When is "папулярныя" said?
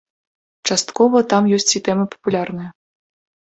2.17-2.69